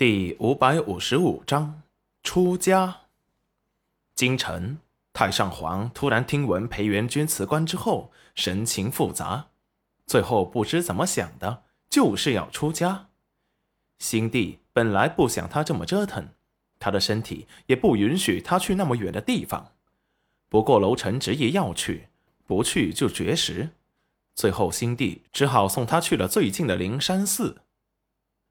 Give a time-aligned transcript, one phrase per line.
[0.00, 1.82] 第五百五十五章
[2.22, 3.00] 出家。
[4.14, 4.78] 京城，
[5.12, 9.48] 太上皇突然听闻裴元君辞官之后，神情复杂，
[10.06, 13.08] 最后不知怎么想的，就是要出家。
[13.98, 16.30] 新帝本来不想他这么折腾，
[16.78, 19.72] 他的身体也不允许他去那么远的地方。
[20.48, 22.08] 不过楼臣执意要去，
[22.46, 23.68] 不去就绝食。
[24.34, 27.60] 最后，新帝只好送他去了最近的灵山寺。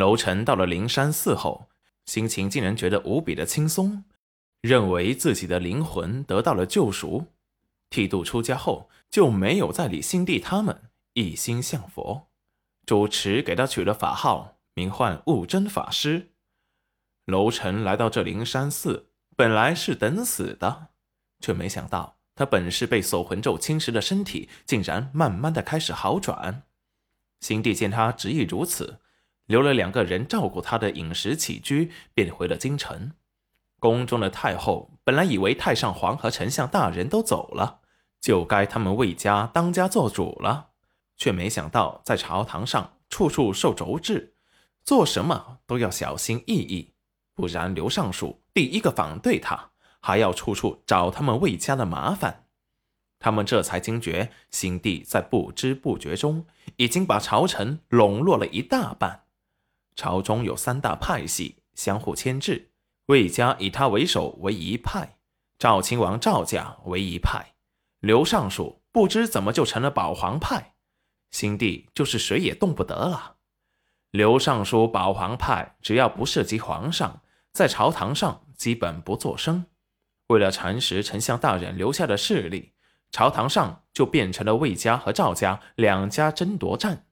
[0.00, 1.68] 楼臣到了灵山寺后，
[2.06, 4.02] 心情竟然觉得无比的轻松，
[4.62, 7.26] 认为自己的灵魂得到了救赎。
[7.90, 12.30] 剃度出家后，就没有再理心帝他们，一心向佛。
[12.86, 16.30] 主持给他取了法号，名唤悟真法师。
[17.26, 20.88] 楼臣来到这灵山寺，本来是等死的，
[21.40, 26.62] 却没想到他本是被锁魂咒侵蚀的身体，竟然慢慢的开始好转。
[27.40, 29.00] 心帝见他执意如此。
[29.50, 33.10] 留了两个人照顾他的饮食起居，便回了京城。
[33.80, 37.80] 宫中的太后本来以为太上皇和丞相大人都走了，
[38.20, 40.68] 就该他们魏家当家做主了，
[41.16, 44.34] 却没想到在朝堂上处处受轴制，
[44.84, 46.92] 做什么都要小心翼翼，
[47.34, 52.44] 不然刘尚书第一个反对他，还要处处找他们魏家的麻烦。
[53.18, 59.24] 他们这才惊觉，新帝在不知不觉中已经把朝臣笼络了一大半。
[60.00, 62.70] 朝中有三大派系相互牵制，
[63.08, 65.18] 魏家以他为首为一派，
[65.58, 67.52] 赵亲王赵家为一派，
[67.98, 70.72] 刘尚书不知怎么就成了保皇派，
[71.30, 73.36] 新帝就是谁也动不得了。
[74.10, 77.20] 刘尚书保皇派只要不涉及皇上，
[77.52, 79.66] 在朝堂上基本不作声。
[80.28, 82.72] 为了蚕食丞相大人留下的势力，
[83.10, 87.04] 朝堂上就变成了魏家和赵家两家争夺战。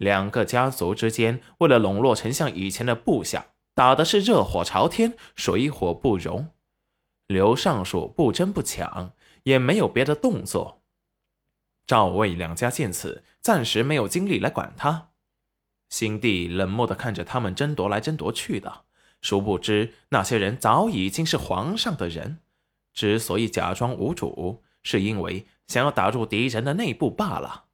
[0.00, 6.48] 两个家族之间，为了笼络丞相以前的部下，打的是热火朝天，水火不容。
[7.26, 9.12] 刘尚书不争不抢，
[9.42, 10.80] 也没有别的动作。
[11.86, 15.10] 赵魏两家见此，暂时没有精力来管他。
[15.90, 18.84] 新帝冷漠地看着他们争夺来争夺去的，
[19.20, 22.38] 殊不知那些人早已经是皇上的人，
[22.94, 27.66] 之所以假装无主，是因为想要打入敌人的内部罢了。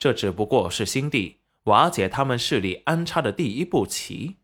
[0.00, 1.41] 这只不过是新帝。
[1.64, 4.38] 瓦解他们势力安插的第一步棋，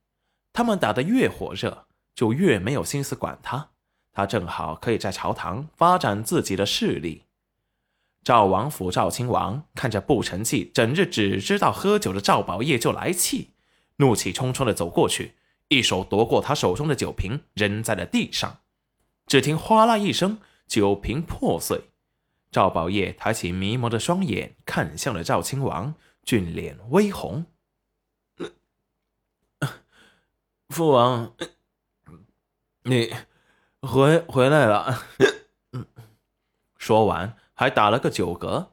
[0.52, 3.70] 他们打得越火热，就越没有心思管他。
[4.12, 7.24] 他正好可以在朝堂发展自己的势力。
[8.22, 13.50] 赵王府赵亲王看着不成器、整日只知道喝酒的赵宝业就来气，
[13.96, 15.34] 怒气冲冲地走过去，
[15.68, 18.58] 一手夺过他手中的酒瓶，扔在了地上。
[19.26, 21.90] 只听哗啦一声，酒瓶破碎。
[22.50, 25.94] 赵宝业抬起迷蒙的双眼，看向了赵亲王。
[26.28, 27.46] 俊脸微红，
[30.68, 31.34] 父王，
[32.82, 33.14] 你
[33.80, 35.06] 回回来了。
[36.76, 38.66] 说完，还打了个酒嗝。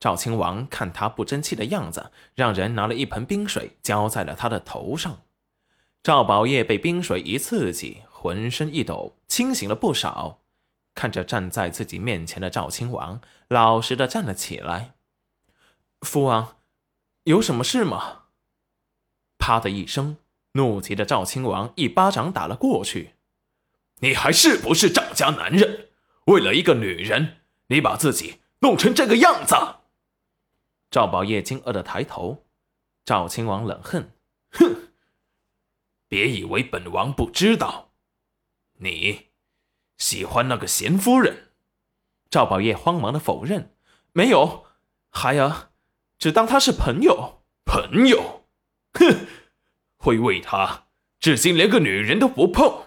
[0.00, 5.18] 赵亲王看他不争气的样子，让人拿了一盆冰水浇在了他的头上。
[6.02, 10.40] 赵宝业被冰水一刺激，浑身一抖，清醒了不少。
[10.94, 14.94] 看着站在自己面前的赵亲王，老实的站了起来。
[16.00, 16.56] 父王。
[17.26, 18.26] 有什么事吗？
[19.36, 20.16] 啪的一声，
[20.52, 23.14] 怒极的赵亲王一巴掌打了过去。
[23.98, 25.88] 你还是不是赵家男人？
[26.26, 29.56] 为了一个女人，你把自己弄成这个样子！
[30.88, 32.44] 赵宝业惊愕的抬头。
[33.04, 34.12] 赵亲王冷哼
[34.52, 34.92] ：“哼，
[36.06, 37.90] 别以为本王不知道，
[38.74, 39.30] 你
[39.96, 41.50] 喜欢那个贤夫人。”
[42.30, 43.74] 赵宝业慌忙的否认
[44.14, 44.66] ：“没有，
[45.10, 45.70] 孩儿。”
[46.18, 48.46] 只当他是朋友，朋友，
[48.94, 49.26] 哼，
[49.96, 50.86] 会为他
[51.20, 52.86] 至今连个女人都不碰。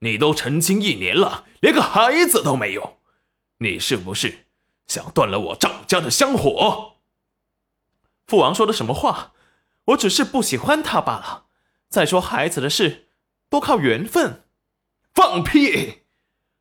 [0.00, 2.98] 你都成亲一年了，连个孩子都没有，
[3.58, 4.46] 你是不是
[4.86, 6.96] 想断了我赵家的香火？
[8.26, 9.32] 父王说的什么话？
[9.86, 11.46] 我只是不喜欢他罢了。
[11.88, 13.08] 再说孩子的事，
[13.48, 14.44] 都靠缘分。
[15.14, 16.02] 放屁！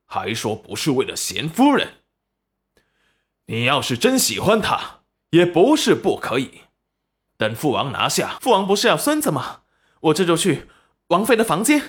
[0.06, 2.04] 还说不是为了贤夫人。
[3.48, 5.02] 你要是真喜欢他。
[5.36, 6.62] 也不是不可以，
[7.36, 8.38] 等父王拿下。
[8.40, 9.64] 父王不是要孙子吗？
[10.00, 10.70] 我这就去
[11.08, 11.82] 王妃的房间。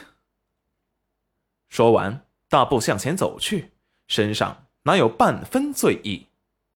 [1.69, 3.71] 说完，大步向前走去，
[4.09, 6.25] 身上哪有半分醉意。